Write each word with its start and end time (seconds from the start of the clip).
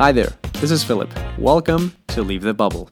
Hi 0.00 0.12
there, 0.12 0.32
this 0.54 0.70
is 0.70 0.82
Philip. 0.82 1.10
Welcome 1.36 1.94
to 2.08 2.22
Leave 2.22 2.40
the 2.40 2.54
Bubble. 2.54 2.88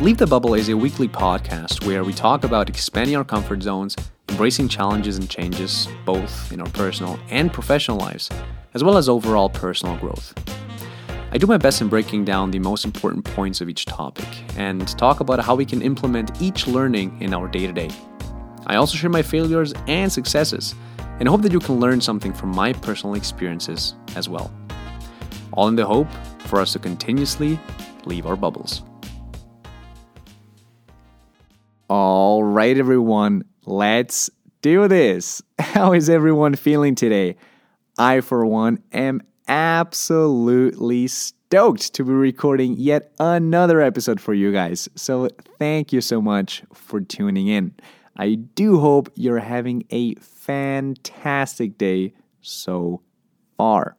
Leave 0.00 0.16
the 0.16 0.26
Bubble 0.26 0.54
is 0.54 0.70
a 0.70 0.74
weekly 0.74 1.06
podcast 1.06 1.86
where 1.86 2.04
we 2.04 2.14
talk 2.14 2.44
about 2.44 2.70
expanding 2.70 3.16
our 3.16 3.22
comfort 3.22 3.62
zones, 3.62 3.94
embracing 4.30 4.68
challenges 4.68 5.18
and 5.18 5.28
changes, 5.28 5.88
both 6.06 6.50
in 6.50 6.62
our 6.62 6.70
personal 6.70 7.20
and 7.28 7.52
professional 7.52 7.98
lives, 7.98 8.30
as 8.72 8.82
well 8.82 8.96
as 8.96 9.10
overall 9.10 9.50
personal 9.50 9.94
growth. 9.98 10.32
I 11.32 11.36
do 11.36 11.46
my 11.46 11.58
best 11.58 11.82
in 11.82 11.88
breaking 11.88 12.24
down 12.24 12.50
the 12.50 12.60
most 12.60 12.86
important 12.86 13.26
points 13.26 13.60
of 13.60 13.68
each 13.68 13.84
topic 13.84 14.26
and 14.56 14.88
talk 14.96 15.20
about 15.20 15.44
how 15.44 15.54
we 15.54 15.66
can 15.66 15.82
implement 15.82 16.40
each 16.40 16.66
learning 16.66 17.20
in 17.20 17.34
our 17.34 17.46
day 17.46 17.66
to 17.66 17.74
day. 17.74 17.90
I 18.66 18.76
also 18.76 18.96
share 18.96 19.10
my 19.10 19.20
failures 19.20 19.74
and 19.86 20.10
successes 20.10 20.74
and 21.20 21.28
hope 21.28 21.42
that 21.42 21.52
you 21.52 21.60
can 21.60 21.78
learn 21.78 22.00
something 22.00 22.32
from 22.32 22.56
my 22.56 22.72
personal 22.72 23.16
experiences 23.16 23.96
as 24.16 24.30
well 24.30 24.50
all 25.52 25.68
in 25.68 25.76
the 25.76 25.86
hope 25.86 26.08
for 26.52 26.60
us 26.60 26.74
to 26.74 26.78
continuously 26.78 27.58
leave 28.04 28.26
our 28.26 28.36
bubbles. 28.36 28.82
All 31.88 32.44
right, 32.44 32.76
everyone, 32.76 33.44
let's 33.64 34.28
do 34.60 34.86
this. 34.86 35.40
How 35.58 35.94
is 35.94 36.10
everyone 36.10 36.54
feeling 36.56 36.94
today? 36.94 37.36
I, 37.96 38.20
for 38.20 38.44
one, 38.44 38.82
am 38.92 39.22
absolutely 39.48 41.06
stoked 41.06 41.94
to 41.94 42.04
be 42.04 42.12
recording 42.12 42.74
yet 42.74 43.12
another 43.18 43.80
episode 43.80 44.20
for 44.20 44.34
you 44.34 44.52
guys. 44.52 44.90
So, 44.94 45.30
thank 45.58 45.90
you 45.90 46.02
so 46.02 46.20
much 46.20 46.64
for 46.74 47.00
tuning 47.00 47.48
in. 47.48 47.74
I 48.18 48.34
do 48.34 48.78
hope 48.78 49.10
you're 49.14 49.38
having 49.38 49.84
a 49.88 50.16
fantastic 50.16 51.78
day 51.78 52.12
so 52.42 53.00
far. 53.56 53.96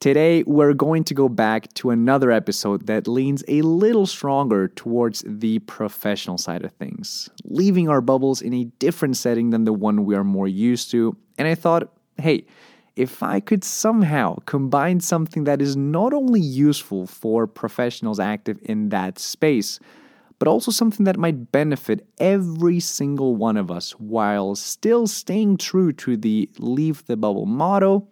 Today, 0.00 0.44
we're 0.46 0.74
going 0.74 1.02
to 1.04 1.14
go 1.14 1.28
back 1.28 1.74
to 1.74 1.90
another 1.90 2.30
episode 2.30 2.86
that 2.86 3.08
leans 3.08 3.42
a 3.48 3.62
little 3.62 4.06
stronger 4.06 4.68
towards 4.68 5.24
the 5.26 5.58
professional 5.60 6.38
side 6.38 6.64
of 6.64 6.70
things, 6.74 7.28
leaving 7.42 7.88
our 7.88 8.00
bubbles 8.00 8.40
in 8.40 8.54
a 8.54 8.64
different 8.78 9.16
setting 9.16 9.50
than 9.50 9.64
the 9.64 9.72
one 9.72 10.04
we 10.04 10.14
are 10.14 10.22
more 10.22 10.46
used 10.46 10.92
to. 10.92 11.16
And 11.36 11.48
I 11.48 11.56
thought, 11.56 11.92
hey, 12.16 12.46
if 12.94 13.24
I 13.24 13.40
could 13.40 13.64
somehow 13.64 14.36
combine 14.46 15.00
something 15.00 15.42
that 15.44 15.60
is 15.60 15.76
not 15.76 16.12
only 16.12 16.40
useful 16.40 17.08
for 17.08 17.48
professionals 17.48 18.20
active 18.20 18.60
in 18.62 18.90
that 18.90 19.18
space, 19.18 19.80
but 20.38 20.46
also 20.46 20.70
something 20.70 21.06
that 21.06 21.16
might 21.16 21.50
benefit 21.50 22.06
every 22.20 22.78
single 22.78 23.34
one 23.34 23.56
of 23.56 23.68
us 23.68 23.90
while 23.98 24.54
still 24.54 25.08
staying 25.08 25.56
true 25.56 25.92
to 25.94 26.16
the 26.16 26.48
leave 26.58 27.04
the 27.06 27.16
bubble 27.16 27.46
motto 27.46 28.06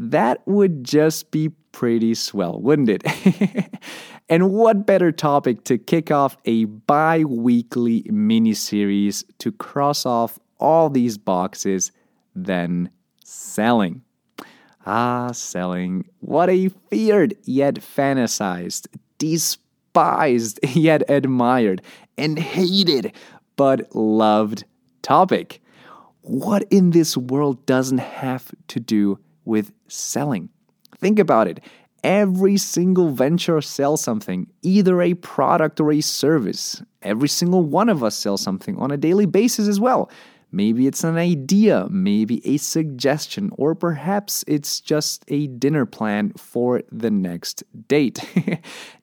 that 0.00 0.40
would 0.46 0.82
just 0.82 1.30
be 1.30 1.50
pretty 1.72 2.14
swell, 2.14 2.58
wouldn't 2.58 2.88
it? 2.88 3.68
and 4.30 4.50
what 4.50 4.86
better 4.86 5.12
topic 5.12 5.64
to 5.64 5.76
kick 5.76 6.10
off 6.10 6.38
a 6.46 6.64
bi 6.64 7.22
weekly 7.24 8.06
mini 8.10 8.54
series 8.54 9.24
to 9.38 9.52
cross 9.52 10.06
off 10.06 10.38
all 10.58 10.88
these 10.88 11.18
boxes 11.18 11.92
than 12.34 12.88
selling? 13.22 14.00
Ah, 14.86 15.32
selling. 15.32 16.06
What 16.20 16.48
a 16.48 16.70
feared 16.88 17.34
yet 17.44 17.74
fantasized, 17.74 18.86
despised 19.18 20.60
yet 20.74 21.08
admired, 21.10 21.82
and 22.16 22.38
hated 22.38 23.12
but 23.56 23.94
loved 23.94 24.64
topic. 25.02 25.60
What 26.22 26.62
in 26.70 26.92
this 26.92 27.18
world 27.18 27.66
doesn't 27.66 27.98
have 27.98 28.50
to 28.68 28.80
do 28.80 29.18
with 29.44 29.72
selling. 29.88 30.48
Think 30.98 31.18
about 31.18 31.48
it. 31.48 31.60
Every 32.02 32.56
single 32.56 33.10
venture 33.10 33.60
sells 33.60 34.00
something, 34.00 34.46
either 34.62 35.02
a 35.02 35.14
product 35.14 35.80
or 35.80 35.92
a 35.92 36.00
service. 36.00 36.82
Every 37.02 37.28
single 37.28 37.62
one 37.62 37.88
of 37.88 38.02
us 38.02 38.16
sells 38.16 38.40
something 38.40 38.76
on 38.78 38.90
a 38.90 38.96
daily 38.96 39.26
basis 39.26 39.68
as 39.68 39.78
well. 39.78 40.10
Maybe 40.52 40.86
it's 40.86 41.04
an 41.04 41.16
idea, 41.16 41.86
maybe 41.90 42.44
a 42.46 42.56
suggestion, 42.56 43.50
or 43.56 43.74
perhaps 43.74 44.44
it's 44.48 44.80
just 44.80 45.24
a 45.28 45.46
dinner 45.46 45.86
plan 45.86 46.32
for 46.36 46.82
the 46.90 47.10
next 47.10 47.62
date. 47.86 48.18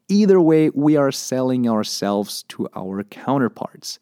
Either 0.10 0.42
way, 0.42 0.70
we 0.72 0.98
are 0.98 1.12
selling 1.12 1.70
ourselves 1.70 2.44
to 2.50 2.68
our 2.76 3.04
counterparts. 3.04 4.00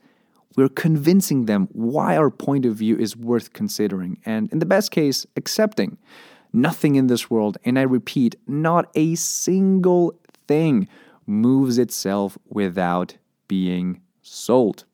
We're 0.55 0.69
convincing 0.69 1.45
them 1.45 1.67
why 1.73 2.17
our 2.17 2.31
point 2.31 2.65
of 2.65 2.75
view 2.75 2.97
is 2.97 3.15
worth 3.15 3.53
considering, 3.53 4.17
and 4.25 4.51
in 4.51 4.59
the 4.59 4.65
best 4.65 4.89
case, 4.89 5.27
accepting. 5.35 5.97
Nothing 6.55 6.95
in 6.95 7.07
this 7.07 7.29
world, 7.29 7.57
and 7.65 7.77
I 7.77 7.81
repeat, 7.81 8.37
not 8.47 8.89
a 8.95 9.15
single 9.15 10.17
thing 10.47 10.87
moves 11.25 11.77
itself 11.77 12.37
without 12.47 13.17
being 13.49 13.99
sold. 14.21 14.85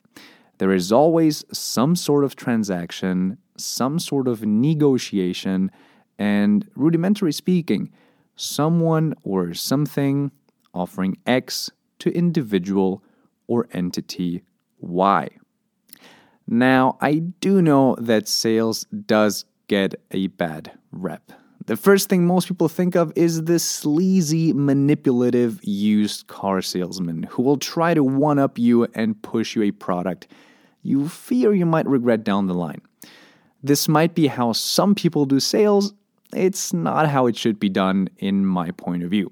There 0.57 0.71
is 0.71 0.91
always 0.91 1.45
some 1.53 1.95
sort 1.95 2.23
of 2.23 2.35
transaction, 2.35 3.37
some 3.57 3.99
sort 3.99 4.27
of 4.27 4.43
negotiation, 4.43 5.69
and 6.17 6.67
rudimentary 6.75 7.31
speaking, 7.31 7.91
someone 8.35 9.13
or 9.23 9.53
something 9.53 10.31
offering 10.73 11.15
X 11.27 11.69
to 11.99 12.09
individual 12.09 13.03
or 13.45 13.67
entity 13.71 14.41
Y. 14.79 15.29
Now, 16.47 16.97
I 16.99 17.19
do 17.19 17.61
know 17.61 17.95
that 17.99 18.27
sales 18.27 18.87
does 19.05 19.45
get 19.67 19.93
a 20.09 20.25
bad 20.25 20.71
rep. 20.91 21.31
The 21.71 21.77
first 21.77 22.09
thing 22.09 22.27
most 22.27 22.49
people 22.49 22.67
think 22.67 22.95
of 22.95 23.13
is 23.15 23.45
the 23.45 23.57
sleazy, 23.57 24.51
manipulative 24.51 25.63
used 25.63 26.27
car 26.27 26.61
salesman 26.61 27.23
who 27.23 27.41
will 27.43 27.55
try 27.55 27.93
to 27.93 28.03
one 28.03 28.39
up 28.39 28.59
you 28.59 28.89
and 28.93 29.21
push 29.21 29.55
you 29.55 29.61
a 29.61 29.71
product 29.71 30.27
you 30.83 31.07
fear 31.07 31.53
you 31.53 31.65
might 31.65 31.87
regret 31.87 32.25
down 32.25 32.47
the 32.47 32.53
line. 32.53 32.81
This 33.63 33.87
might 33.87 34.15
be 34.15 34.27
how 34.27 34.51
some 34.51 34.95
people 34.95 35.25
do 35.25 35.39
sales, 35.39 35.93
it's 36.35 36.73
not 36.73 37.07
how 37.07 37.25
it 37.27 37.37
should 37.37 37.57
be 37.57 37.69
done, 37.69 38.09
in 38.17 38.45
my 38.45 38.71
point 38.71 39.03
of 39.03 39.09
view. 39.09 39.31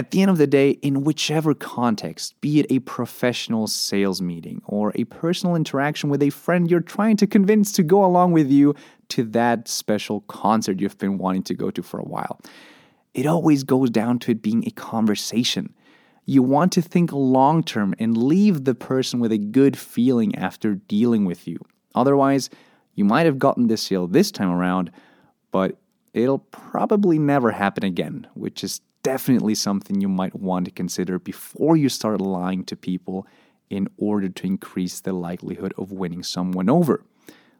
At 0.00 0.12
the 0.12 0.22
end 0.22 0.30
of 0.30 0.38
the 0.38 0.46
day, 0.46 0.70
in 0.80 1.04
whichever 1.04 1.52
context, 1.52 2.40
be 2.40 2.58
it 2.58 2.64
a 2.70 2.78
professional 2.78 3.66
sales 3.66 4.22
meeting 4.22 4.62
or 4.64 4.92
a 4.94 5.04
personal 5.04 5.56
interaction 5.56 6.08
with 6.08 6.22
a 6.22 6.30
friend 6.30 6.70
you're 6.70 6.80
trying 6.80 7.18
to 7.18 7.26
convince 7.26 7.70
to 7.72 7.82
go 7.82 8.02
along 8.02 8.32
with 8.32 8.50
you 8.50 8.74
to 9.08 9.24
that 9.24 9.68
special 9.68 10.22
concert 10.22 10.80
you've 10.80 10.96
been 10.96 11.18
wanting 11.18 11.42
to 11.42 11.52
go 11.52 11.70
to 11.70 11.82
for 11.82 12.00
a 12.00 12.08
while. 12.08 12.40
It 13.12 13.26
always 13.26 13.62
goes 13.62 13.90
down 13.90 14.20
to 14.20 14.30
it 14.30 14.40
being 14.40 14.66
a 14.66 14.70
conversation. 14.70 15.74
You 16.24 16.42
want 16.42 16.72
to 16.72 16.80
think 16.80 17.12
long 17.12 17.62
term 17.62 17.94
and 17.98 18.16
leave 18.16 18.64
the 18.64 18.74
person 18.74 19.20
with 19.20 19.32
a 19.32 19.36
good 19.36 19.76
feeling 19.76 20.34
after 20.34 20.76
dealing 20.76 21.26
with 21.26 21.46
you. 21.46 21.58
Otherwise, 21.94 22.48
you 22.94 23.04
might 23.04 23.26
have 23.26 23.38
gotten 23.38 23.66
the 23.66 23.76
sale 23.76 24.06
this 24.06 24.30
time 24.30 24.50
around, 24.50 24.92
but 25.50 25.76
it'll 26.14 26.38
probably 26.38 27.18
never 27.18 27.50
happen 27.50 27.84
again, 27.84 28.26
which 28.32 28.64
is 28.64 28.80
definitely 29.02 29.54
something 29.54 30.00
you 30.00 30.08
might 30.08 30.34
want 30.34 30.66
to 30.66 30.70
consider 30.70 31.18
before 31.18 31.76
you 31.76 31.88
start 31.88 32.20
lying 32.20 32.64
to 32.64 32.76
people 32.76 33.26
in 33.68 33.88
order 33.96 34.28
to 34.28 34.46
increase 34.46 35.00
the 35.00 35.12
likelihood 35.12 35.72
of 35.78 35.92
winning 35.92 36.22
someone 36.22 36.68
over. 36.68 37.04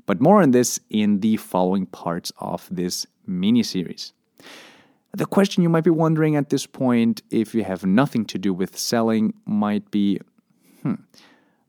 But 0.06 0.20
more 0.20 0.42
on 0.42 0.50
this 0.50 0.80
in 0.90 1.20
the 1.20 1.36
following 1.36 1.86
parts 1.86 2.32
of 2.38 2.68
this 2.70 3.06
mini 3.26 3.62
series. 3.62 4.12
The 5.12 5.26
question 5.26 5.62
you 5.62 5.68
might 5.68 5.84
be 5.84 5.90
wondering 5.90 6.36
at 6.36 6.50
this 6.50 6.66
point, 6.66 7.22
if 7.30 7.54
you 7.54 7.64
have 7.64 7.84
nothing 7.84 8.24
to 8.26 8.38
do 8.38 8.54
with 8.54 8.78
selling, 8.78 9.34
might 9.44 9.90
be 9.90 10.20
hmm, 10.82 10.94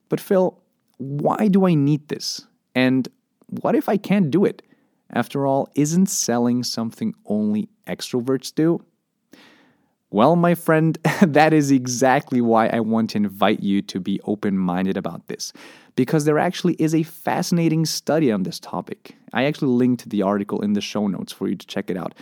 but 0.09 0.20
Phil, 0.20 0.59
why 0.98 1.48
do 1.48 1.66
I 1.66 1.74
need 1.74 2.08
this? 2.08 2.46
And 2.76 3.08
what 3.48 3.76
if 3.76 3.90
I 3.90 3.98
can't 3.98 4.30
do 4.30 4.46
it? 4.46 4.62
After 5.09 5.46
all, 5.46 5.70
isn't 5.76 6.08
selling 6.08 6.64
something 6.64 7.14
only 7.26 7.70
extroverts 7.88 8.53
do? 8.53 8.84
Well, 10.13 10.35
my 10.35 10.55
friend, 10.55 10.97
that 11.22 11.53
is 11.53 11.72
exactly 11.72 12.41
why 12.41 12.67
I 12.67 12.81
want 12.81 13.11
to 13.11 13.17
invite 13.17 13.61
you 13.61 13.81
to 13.84 13.99
be 13.99 14.19
open 14.25 14.58
minded 14.58 14.97
about 14.97 15.28
this, 15.28 15.53
because 15.96 16.25
there 16.25 16.37
actually 16.37 16.73
is 16.73 16.93
a 16.93 17.03
fascinating 17.03 17.85
study 17.85 18.29
on 18.29 18.43
this 18.43 18.59
topic. 18.59 19.16
I 19.31 19.46
actually 19.46 19.69
linked 19.69 20.09
the 20.09 20.22
article 20.22 20.61
in 20.61 20.73
the 20.73 20.81
show 20.81 21.08
notes 21.08 21.31
for 21.31 21.47
you 21.47 21.55
to 21.55 21.66
check 21.66 21.90
it 21.90 21.96
out. 21.96 22.13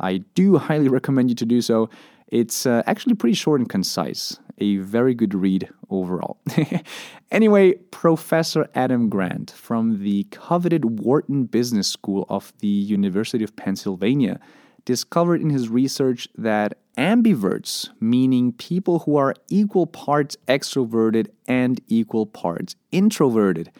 I 0.00 0.18
do 0.34 0.58
highly 0.58 0.88
recommend 0.98 1.28
you 1.28 1.36
to 1.36 1.46
do 1.46 1.62
so. 1.62 1.88
It's 2.26 2.66
uh, 2.66 2.82
actually 2.86 3.14
pretty 3.14 3.34
short 3.34 3.60
and 3.60 3.68
concise, 3.68 4.40
a 4.58 4.78
very 4.78 5.14
good 5.14 5.32
read 5.32 5.68
overall. 5.88 6.38
anyway, 7.30 7.74
Professor 7.92 8.68
Adam 8.74 9.08
Grant 9.08 9.52
from 9.52 10.02
the 10.02 10.24
coveted 10.32 10.98
Wharton 10.98 11.44
Business 11.44 11.86
School 11.86 12.26
of 12.28 12.52
the 12.58 12.66
University 12.66 13.44
of 13.44 13.54
Pennsylvania 13.54 14.40
discovered 14.86 15.42
in 15.42 15.50
his 15.50 15.68
research 15.68 16.28
that 16.38 16.78
ambiverts, 16.96 17.90
meaning 18.00 18.52
people 18.52 19.00
who 19.00 19.16
are 19.16 19.34
equal 19.50 19.86
parts 19.86 20.36
extroverted 20.48 21.26
and 21.46 21.82
equal 21.88 22.24
parts 22.24 22.74
introverted, 22.90 23.70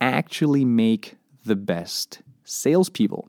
actually 0.00 0.64
make 0.64 1.16
the 1.44 1.56
best 1.56 2.22
salespeople. 2.44 3.28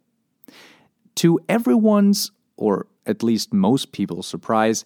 To 1.15 1.39
everyone's 1.50 2.31
or 2.56 2.88
at 3.06 3.24
least 3.24 3.53
most 3.53 3.91
people's 3.91 4.27
surprise, 4.27 4.86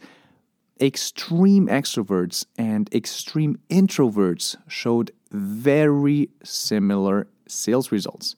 extreme 0.80 1.68
extroverts 1.68 2.46
and 2.58 2.94
extreme 2.94 3.60
introverts 3.70 4.56
showed 4.68 5.12
very 5.32 6.30
similar 6.44 7.28
sales 7.48 7.92
results. 7.92 8.36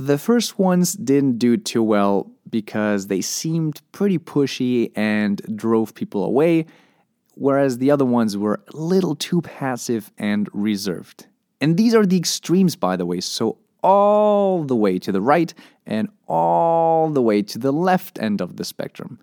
The 0.00 0.16
first 0.16 0.60
ones 0.60 0.92
didn't 0.92 1.38
do 1.38 1.56
too 1.56 1.82
well 1.82 2.30
because 2.48 3.08
they 3.08 3.20
seemed 3.20 3.82
pretty 3.90 4.16
pushy 4.16 4.92
and 4.94 5.42
drove 5.56 5.92
people 5.92 6.24
away, 6.24 6.66
whereas 7.34 7.78
the 7.78 7.90
other 7.90 8.04
ones 8.04 8.36
were 8.36 8.60
a 8.72 8.76
little 8.76 9.16
too 9.16 9.42
passive 9.42 10.12
and 10.16 10.48
reserved. 10.52 11.26
And 11.60 11.76
these 11.76 11.96
are 11.96 12.06
the 12.06 12.16
extremes, 12.16 12.76
by 12.76 12.94
the 12.94 13.06
way, 13.06 13.18
so 13.18 13.58
all 13.82 14.62
the 14.62 14.76
way 14.76 15.00
to 15.00 15.10
the 15.10 15.20
right 15.20 15.52
and 15.84 16.08
all 16.28 17.10
the 17.10 17.20
way 17.20 17.42
to 17.42 17.58
the 17.58 17.72
left 17.72 18.20
end 18.20 18.40
of 18.40 18.54
the 18.54 18.64
spectrum. 18.64 19.18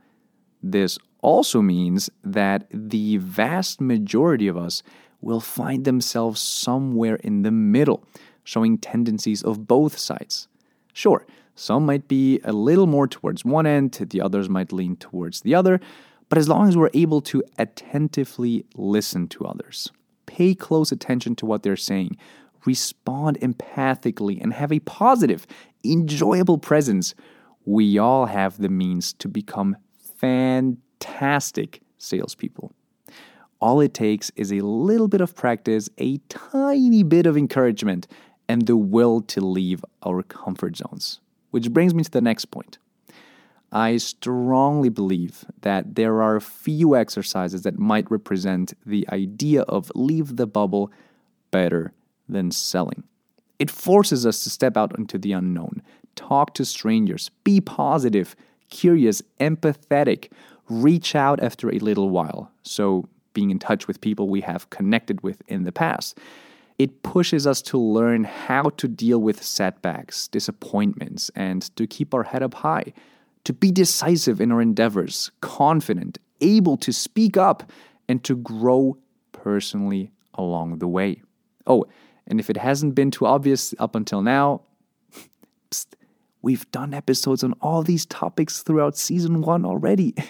This 0.61 0.99
also 1.21 1.61
means 1.61 2.09
that 2.21 2.67
the 2.69 3.15
vast 3.15 3.79
majority 3.79 4.49
of 4.49 4.57
us 4.57 4.83
will 5.21 5.39
find 5.39 5.85
themselves 5.85 6.41
somewhere 6.41 7.15
in 7.15 7.43
the 7.43 7.51
middle, 7.51 8.03
showing 8.43 8.77
tendencies 8.77 9.41
of 9.41 9.67
both 9.67 9.97
sides. 9.97 10.49
Sure, 10.95 11.27
some 11.55 11.85
might 11.85 12.07
be 12.07 12.39
a 12.45 12.53
little 12.53 12.87
more 12.87 13.05
towards 13.05 13.43
one 13.43 13.67
end, 13.67 13.91
the 13.91 14.21
others 14.21 14.47
might 14.47 14.71
lean 14.71 14.95
towards 14.95 15.41
the 15.41 15.53
other, 15.53 15.81
but 16.29 16.37
as 16.37 16.47
long 16.47 16.69
as 16.69 16.77
we're 16.77 16.89
able 16.93 17.19
to 17.19 17.43
attentively 17.59 18.65
listen 18.75 19.27
to 19.27 19.43
others, 19.43 19.91
pay 20.25 20.55
close 20.55 20.93
attention 20.93 21.35
to 21.35 21.45
what 21.45 21.63
they're 21.63 21.75
saying, 21.75 22.15
respond 22.65 23.37
empathically, 23.41 24.41
and 24.41 24.53
have 24.53 24.71
a 24.71 24.79
positive, 24.79 25.45
enjoyable 25.83 26.57
presence, 26.57 27.13
we 27.65 27.97
all 27.97 28.27
have 28.27 28.57
the 28.57 28.69
means 28.69 29.11
to 29.11 29.27
become 29.27 29.75
fantastic 30.17 31.81
salespeople. 31.97 32.71
All 33.59 33.81
it 33.81 33.93
takes 33.93 34.31
is 34.37 34.53
a 34.53 34.61
little 34.61 35.09
bit 35.09 35.19
of 35.19 35.35
practice, 35.35 35.89
a 35.97 36.19
tiny 36.29 37.03
bit 37.03 37.25
of 37.25 37.35
encouragement, 37.35 38.07
and 38.47 38.67
the 38.67 38.77
will 38.77 39.21
to 39.21 39.41
leave 39.41 39.83
our 40.05 40.23
comfort 40.23 40.77
zones. 40.77 41.19
Which 41.51 41.71
brings 41.71 41.93
me 41.93 42.03
to 42.03 42.11
the 42.11 42.21
next 42.21 42.45
point. 42.45 42.77
I 43.71 43.97
strongly 43.97 44.89
believe 44.89 45.45
that 45.61 45.95
there 45.95 46.21
are 46.21 46.35
a 46.35 46.41
few 46.41 46.95
exercises 46.95 47.63
that 47.63 47.79
might 47.79 48.09
represent 48.09 48.73
the 48.85 49.07
idea 49.11 49.63
of 49.63 49.91
leave 49.95 50.37
the 50.37 50.47
bubble 50.47 50.91
better 51.51 51.93
than 52.29 52.51
selling. 52.51 53.03
It 53.59 53.71
forces 53.71 54.25
us 54.25 54.43
to 54.43 54.49
step 54.49 54.77
out 54.77 54.97
into 54.97 55.17
the 55.17 55.31
unknown, 55.31 55.81
talk 56.15 56.53
to 56.55 56.65
strangers, 56.65 57.31
be 57.43 57.61
positive, 57.61 58.35
curious, 58.69 59.21
empathetic, 59.39 60.31
reach 60.69 61.15
out 61.15 61.41
after 61.41 61.69
a 61.69 61.79
little 61.79 62.09
while. 62.09 62.51
So, 62.63 63.07
being 63.33 63.51
in 63.51 63.59
touch 63.59 63.87
with 63.87 63.99
people 63.99 64.29
we 64.29 64.41
have 64.41 64.69
connected 64.69 65.21
with 65.21 65.41
in 65.47 65.63
the 65.63 65.71
past. 65.71 66.17
It 66.77 67.03
pushes 67.03 67.47
us 67.47 67.61
to 67.63 67.77
learn 67.77 68.25
how 68.25 68.63
to 68.77 68.87
deal 68.87 69.19
with 69.19 69.41
setbacks, 69.41 70.27
disappointments, 70.27 71.31
and 71.35 71.61
to 71.77 71.87
keep 71.87 72.13
our 72.13 72.23
head 72.23 72.43
up 72.43 72.55
high, 72.55 72.93
to 73.45 73.53
be 73.53 73.71
decisive 73.71 74.41
in 74.41 74.51
our 74.51 74.61
endeavors, 74.61 75.31
confident, 75.39 76.17
able 76.41 76.75
to 76.77 76.91
speak 76.91 77.37
up, 77.37 77.71
and 78.09 78.23
to 78.23 78.35
grow 78.35 78.97
personally 79.31 80.11
along 80.33 80.79
the 80.79 80.87
way. 80.87 81.21
Oh, 81.65 81.85
and 82.27 82.39
if 82.39 82.49
it 82.49 82.57
hasn't 82.57 82.95
been 82.95 83.11
too 83.11 83.25
obvious 83.25 83.73
up 83.79 83.95
until 83.95 84.21
now, 84.21 84.61
psst, 85.71 85.87
we've 86.41 86.69
done 86.71 86.93
episodes 86.93 87.43
on 87.43 87.53
all 87.61 87.83
these 87.83 88.05
topics 88.05 88.61
throughout 88.61 88.97
season 88.97 89.41
one 89.41 89.65
already. 89.65 90.13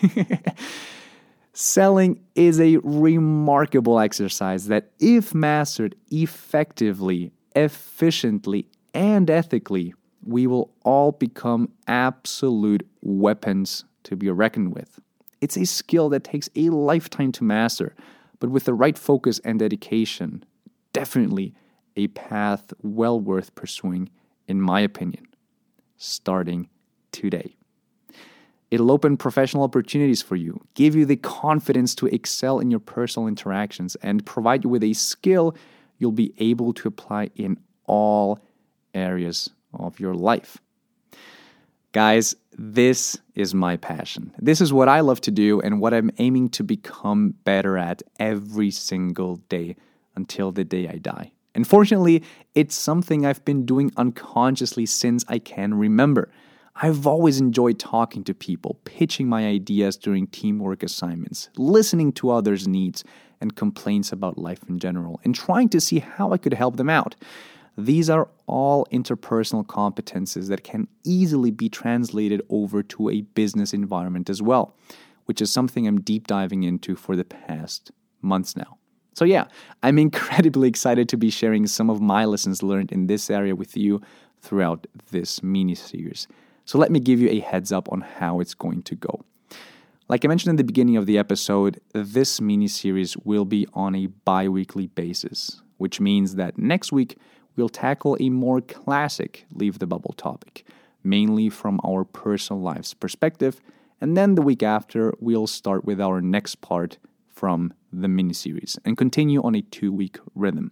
Selling 1.57 2.19
is 2.35 2.59
a 2.59 2.79
remarkable 2.83 3.97
exercise 3.97 4.67
that, 4.67 4.91
if 4.99 5.33
mastered 5.33 5.95
effectively, 6.11 7.31
efficiently, 7.55 8.67
and 8.93 9.29
ethically, 9.29 9.93
we 10.25 10.47
will 10.47 10.73
all 10.83 11.13
become 11.13 11.69
absolute 11.87 12.85
weapons 13.01 13.85
to 14.03 14.17
be 14.17 14.29
reckoned 14.29 14.75
with. 14.75 14.99
It's 15.39 15.55
a 15.55 15.65
skill 15.65 16.09
that 16.09 16.25
takes 16.25 16.49
a 16.57 16.71
lifetime 16.71 17.31
to 17.31 17.45
master, 17.45 17.95
but 18.39 18.49
with 18.49 18.65
the 18.65 18.73
right 18.73 18.97
focus 18.97 19.39
and 19.45 19.57
dedication, 19.57 20.43
definitely 20.91 21.53
a 21.95 22.07
path 22.07 22.73
well 22.81 23.17
worth 23.17 23.55
pursuing, 23.55 24.09
in 24.45 24.59
my 24.59 24.81
opinion, 24.81 25.25
starting 25.95 26.67
today. 27.13 27.55
It'll 28.71 28.91
open 28.91 29.17
professional 29.17 29.63
opportunities 29.63 30.21
for 30.21 30.35
you, 30.35 30.59
give 30.73 30.95
you 30.95 31.05
the 31.05 31.15
confidence 31.15 31.93
to 31.95 32.07
excel 32.07 32.59
in 32.59 32.71
your 32.71 32.79
personal 32.79 33.27
interactions, 33.27 33.95
and 34.01 34.25
provide 34.25 34.63
you 34.63 34.69
with 34.69 34.83
a 34.83 34.93
skill 34.93 35.55
you'll 35.97 36.11
be 36.11 36.33
able 36.39 36.73
to 36.73 36.87
apply 36.87 37.29
in 37.35 37.57
all 37.85 38.39
areas 38.93 39.49
of 39.73 39.99
your 39.99 40.13
life. 40.13 40.57
Guys, 41.91 42.35
this 42.57 43.17
is 43.35 43.53
my 43.53 43.77
passion. 43.77 44.33
This 44.37 44.59
is 44.59 44.73
what 44.73 44.89
I 44.89 44.99
love 44.99 45.21
to 45.21 45.31
do 45.31 45.61
and 45.61 45.79
what 45.79 45.93
I'm 45.93 46.11
aiming 46.17 46.49
to 46.49 46.63
become 46.63 47.35
better 47.45 47.77
at 47.77 48.03
every 48.19 48.71
single 48.71 49.37
day 49.47 49.77
until 50.15 50.51
the 50.51 50.65
day 50.65 50.89
I 50.89 50.97
die. 50.97 51.31
And 51.53 51.65
fortunately, 51.65 52.21
it's 52.53 52.75
something 52.75 53.25
I've 53.25 53.45
been 53.45 53.65
doing 53.65 53.93
unconsciously 53.95 54.85
since 54.85 55.23
I 55.29 55.39
can 55.39 55.73
remember. 55.73 56.29
I've 56.77 57.07
always 57.07 57.39
enjoyed 57.39 57.79
talking 57.79 58.25
to 58.25 58.33
people, 58.33 58.81
pitching 58.83 59.29
my 59.29 59.47
ideas 59.47 59.95
during 59.95 60.27
teamwork 60.27 60.83
assignments, 60.83 61.49
listening 61.55 62.11
to 62.13 62.31
others' 62.31 62.67
needs 62.67 63.05
and 63.39 63.55
complaints 63.55 64.11
about 64.11 64.37
life 64.37 64.59
in 64.67 64.79
general, 64.79 65.21
and 65.23 65.33
trying 65.33 65.69
to 65.69 65.79
see 65.79 65.99
how 65.99 66.33
I 66.33 66.37
could 66.37 66.53
help 66.53 66.75
them 66.75 66.89
out. 66.89 67.15
These 67.77 68.09
are 68.09 68.27
all 68.45 68.85
interpersonal 68.91 69.65
competences 69.65 70.49
that 70.49 70.65
can 70.65 70.89
easily 71.05 71.49
be 71.49 71.69
translated 71.69 72.41
over 72.49 72.83
to 72.83 73.09
a 73.09 73.21
business 73.21 73.73
environment 73.73 74.29
as 74.29 74.41
well, 74.41 74.75
which 75.25 75.41
is 75.41 75.49
something 75.49 75.87
I'm 75.87 76.01
deep 76.01 76.27
diving 76.27 76.63
into 76.63 76.97
for 76.97 77.15
the 77.15 77.25
past 77.25 77.91
months 78.21 78.57
now. 78.57 78.77
So, 79.13 79.23
yeah, 79.23 79.45
I'm 79.81 79.97
incredibly 80.07 80.67
excited 80.67 81.07
to 81.07 81.17
be 81.17 81.29
sharing 81.29 81.67
some 81.67 81.89
of 81.89 82.01
my 82.01 82.25
lessons 82.25 82.61
learned 82.61 82.91
in 82.91 83.07
this 83.07 83.29
area 83.29 83.55
with 83.55 83.77
you 83.77 84.01
throughout 84.41 84.87
this 85.11 85.41
mini 85.41 85.75
series. 85.75 86.27
So, 86.65 86.77
let 86.77 86.91
me 86.91 86.99
give 86.99 87.19
you 87.19 87.29
a 87.29 87.39
heads 87.39 87.71
up 87.71 87.91
on 87.91 88.01
how 88.01 88.39
it's 88.39 88.53
going 88.53 88.81
to 88.83 88.95
go. 88.95 89.23
Like 90.07 90.23
I 90.23 90.27
mentioned 90.27 90.51
in 90.51 90.57
the 90.57 90.63
beginning 90.63 90.97
of 90.97 91.07
the 91.07 91.17
episode, 91.17 91.81
this 91.93 92.39
mini 92.39 92.67
series 92.67 93.17
will 93.17 93.45
be 93.45 93.67
on 93.73 93.95
a 93.95 94.05
bi 94.05 94.47
weekly 94.47 94.85
basis, 94.85 95.61
which 95.77 95.99
means 95.99 96.35
that 96.35 96.59
next 96.59 96.91
week 96.91 97.17
we'll 97.55 97.69
tackle 97.69 98.15
a 98.19 98.29
more 98.29 98.61
classic 98.61 99.45
Leave 99.51 99.79
the 99.79 99.87
Bubble 99.87 100.13
topic, 100.15 100.63
mainly 101.03 101.49
from 101.49 101.79
our 101.83 102.03
personal 102.03 102.61
lives 102.61 102.93
perspective. 102.93 103.59
And 103.99 104.15
then 104.15 104.35
the 104.35 104.43
week 104.43 104.61
after, 104.61 105.11
we'll 105.19 105.47
start 105.47 105.85
with 105.85 105.99
our 105.99 106.21
next 106.21 106.61
part 106.61 106.99
from 107.27 107.73
the 107.91 108.07
mini 108.07 108.33
series 108.33 108.77
and 108.85 108.97
continue 108.97 109.41
on 109.41 109.55
a 109.55 109.61
two 109.61 109.91
week 109.91 110.19
rhythm. 110.35 110.71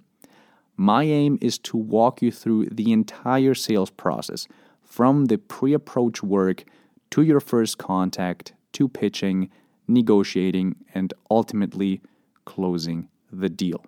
My 0.77 1.03
aim 1.03 1.39
is 1.41 1.57
to 1.59 1.77
walk 1.77 2.21
you 2.21 2.31
through 2.31 2.67
the 2.67 2.91
entire 2.91 3.53
sales 3.55 3.89
process 3.89 4.47
from 4.93 5.25
the 5.25 5.39
pre 5.39 5.73
approach 5.73 6.21
work 6.21 6.65
to 7.09 7.23
your 7.23 7.39
first 7.39 7.79
contact 7.79 8.53
to 8.73 8.87
pitching, 8.87 9.49
negotiating, 9.87 10.75
and 10.93 11.15
ultimately 11.31 11.99
closing 12.45 13.07
the 13.31 13.49
deal. 13.49 13.83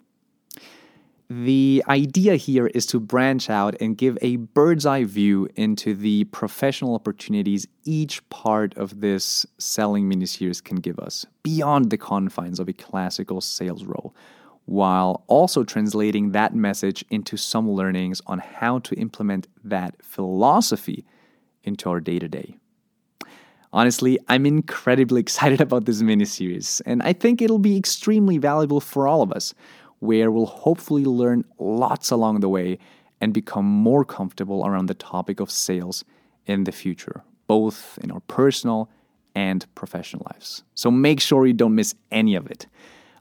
The 1.29 1.83
idea 1.87 2.37
here 2.37 2.67
is 2.67 2.87
to 2.87 2.99
branch 2.99 3.51
out 3.51 3.75
and 3.79 3.95
give 3.95 4.17
a 4.23 4.37
bird's 4.37 4.87
eye 4.87 5.03
view 5.03 5.47
into 5.55 5.93
the 5.93 6.23
professional 6.25 6.95
opportunities 6.95 7.67
each 7.83 8.27
part 8.29 8.75
of 8.75 9.01
this 9.01 9.45
selling 9.59 10.09
miniseries 10.09 10.63
can 10.63 10.77
give 10.77 10.97
us, 10.97 11.23
beyond 11.43 11.91
the 11.91 11.97
confines 11.97 12.59
of 12.59 12.67
a 12.67 12.73
classical 12.73 13.41
sales 13.41 13.85
role, 13.85 14.15
while 14.65 15.23
also 15.27 15.63
translating 15.63 16.31
that 16.31 16.55
message 16.55 17.05
into 17.09 17.37
some 17.37 17.69
learnings 17.69 18.21
on 18.25 18.39
how 18.39 18.79
to 18.79 18.95
implement 18.95 19.47
that 19.63 19.95
philosophy 20.03 21.05
into 21.63 21.89
our 21.89 21.99
day 21.99 22.19
to 22.19 22.27
day. 22.27 22.57
Honestly, 23.71 24.17
I'm 24.27 24.45
incredibly 24.45 25.21
excited 25.25 25.61
about 25.61 25.85
this 25.85 26.01
miniseries, 26.01 26.81
and 26.85 27.03
I 27.03 27.13
think 27.13 27.41
it'll 27.41 27.59
be 27.59 27.77
extremely 27.77 28.37
valuable 28.37 28.79
for 28.79 29.07
all 29.07 29.21
of 29.21 29.31
us 29.31 29.53
where 29.99 30.31
we'll 30.31 30.45
hopefully 30.45 31.05
learn 31.05 31.45
lots 31.59 32.11
along 32.11 32.39
the 32.39 32.49
way 32.49 32.77
and 33.21 33.33
become 33.33 33.65
more 33.65 34.03
comfortable 34.03 34.65
around 34.65 34.87
the 34.87 34.93
topic 34.93 35.39
of 35.39 35.49
sales 35.49 36.03
in 36.45 36.65
the 36.65 36.71
future, 36.71 37.23
both 37.47 37.97
in 38.03 38.11
our 38.11 38.19
personal 38.21 38.89
and 39.33 39.65
professional 39.75 40.25
lives. 40.31 40.63
So 40.75 40.91
make 40.91 41.19
sure 41.19 41.45
you 41.45 41.53
don't 41.53 41.75
miss 41.75 41.95
any 42.11 42.35
of 42.35 42.49
it. 42.49 42.67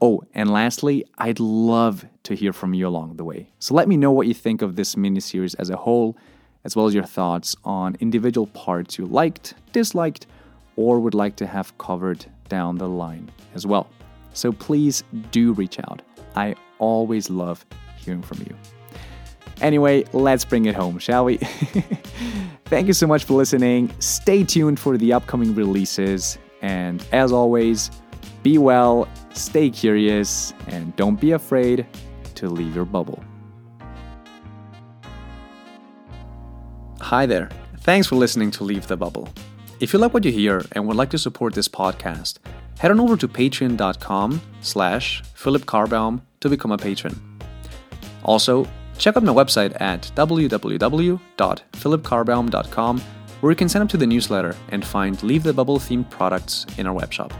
Oh, 0.01 0.23
and 0.33 0.51
lastly, 0.51 1.05
I'd 1.17 1.39
love 1.39 2.05
to 2.23 2.35
hear 2.35 2.53
from 2.53 2.73
you 2.73 2.87
along 2.87 3.17
the 3.17 3.23
way. 3.23 3.49
So 3.59 3.73
let 3.73 3.87
me 3.87 3.97
know 3.97 4.11
what 4.11 4.27
you 4.27 4.33
think 4.33 4.61
of 4.61 4.75
this 4.75 4.97
mini 4.97 5.19
series 5.19 5.53
as 5.55 5.69
a 5.69 5.77
whole, 5.77 6.17
as 6.63 6.75
well 6.75 6.85
as 6.85 6.93
your 6.93 7.03
thoughts 7.03 7.55
on 7.63 7.95
individual 7.99 8.47
parts 8.47 8.97
you 8.97 9.05
liked, 9.05 9.53
disliked, 9.71 10.27
or 10.75 10.99
would 10.99 11.13
like 11.13 11.35
to 11.37 11.47
have 11.47 11.77
covered 11.77 12.25
down 12.49 12.77
the 12.77 12.89
line 12.89 13.31
as 13.53 13.65
well. 13.65 13.87
So 14.33 14.51
please 14.51 15.03
do 15.31 15.53
reach 15.53 15.79
out. 15.79 16.01
I 16.35 16.55
always 16.79 17.29
love 17.29 17.65
hearing 17.97 18.21
from 18.21 18.39
you. 18.39 18.55
Anyway, 19.61 20.03
let's 20.11 20.43
bring 20.43 20.65
it 20.65 20.75
home, 20.75 20.99
shall 20.99 21.25
we? 21.25 21.37
Thank 22.65 22.87
you 22.87 22.93
so 22.93 23.07
much 23.07 23.23
for 23.23 23.35
listening. 23.35 23.93
Stay 23.99 24.43
tuned 24.43 24.79
for 24.79 24.97
the 24.97 25.13
upcoming 25.13 25.55
releases. 25.55 26.37
And 26.61 27.05
as 27.13 27.31
always, 27.31 27.91
be 28.43 28.57
well, 28.57 29.07
stay 29.35 29.69
curious, 29.69 30.53
and 30.67 30.95
don't 30.95 31.19
be 31.19 31.31
afraid 31.31 31.85
to 32.35 32.47
leave 32.49 32.73
your 32.75 32.85
bubble. 32.85 33.23
Hi 37.01 37.25
there. 37.25 37.49
Thanks 37.81 38.07
for 38.07 38.15
listening 38.15 38.51
to 38.51 38.63
Leave 38.63 38.87
the 38.87 38.95
Bubble. 38.97 39.27
If 39.79 39.93
you 39.93 39.99
like 39.99 40.13
what 40.13 40.25
you 40.25 40.31
hear 40.31 40.65
and 40.71 40.87
would 40.87 40.95
like 40.95 41.11
to 41.11 41.19
support 41.19 41.53
this 41.53 41.67
podcast, 41.67 42.37
head 42.79 42.89
on 42.89 42.99
over 42.99 43.15
to 43.17 43.27
patreon.com 43.27 44.41
slash 44.61 45.21
Philip 45.35 45.65
Carbaum 45.65 46.21
to 46.39 46.49
become 46.49 46.71
a 46.71 46.77
patron. 46.77 47.21
Also, 48.23 48.67
check 48.97 49.15
out 49.15 49.23
my 49.23 49.33
website 49.33 49.79
at 49.79 50.11
www.philipcarbaum.com 50.15 53.01
where 53.41 53.51
you 53.51 53.55
can 53.55 53.69
sign 53.69 53.83
up 53.83 53.89
to 53.89 53.97
the 53.97 54.07
newsletter 54.07 54.55
and 54.69 54.83
find 54.83 55.21
Leave 55.21 55.43
the 55.43 55.53
Bubble 55.53 55.77
themed 55.77 56.09
products 56.09 56.65
in 56.77 56.87
our 56.87 56.99
webshop. 56.99 57.31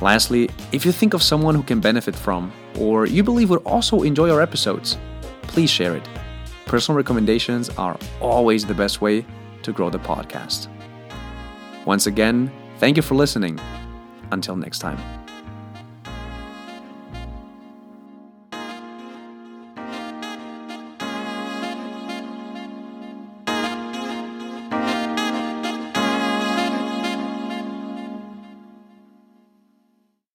Lastly, 0.00 0.48
if 0.72 0.86
you 0.86 0.92
think 0.92 1.14
of 1.14 1.22
someone 1.22 1.54
who 1.54 1.62
can 1.62 1.80
benefit 1.80 2.14
from, 2.14 2.52
or 2.78 3.06
you 3.06 3.24
believe 3.24 3.50
would 3.50 3.62
also 3.64 4.02
enjoy 4.02 4.30
our 4.30 4.40
episodes, 4.40 4.96
please 5.42 5.70
share 5.70 5.96
it. 5.96 6.08
Personal 6.66 6.96
recommendations 6.96 7.70
are 7.70 7.98
always 8.20 8.64
the 8.64 8.74
best 8.74 9.00
way 9.00 9.24
to 9.62 9.72
grow 9.72 9.90
the 9.90 9.98
podcast. 9.98 10.68
Once 11.84 12.06
again, 12.06 12.52
thank 12.78 12.96
you 12.96 13.02
for 13.02 13.14
listening. 13.14 13.58
Until 14.30 14.56
next 14.56 14.78
time. 14.78 15.17